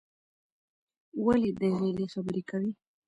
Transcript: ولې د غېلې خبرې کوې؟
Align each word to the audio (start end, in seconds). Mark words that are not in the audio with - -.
ولې 1.25 1.51
د 1.59 1.61
غېلې 1.79 2.05
خبرې 2.13 2.41
کوې؟ 2.49 2.69